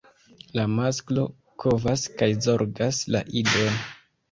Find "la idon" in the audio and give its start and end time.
3.17-3.81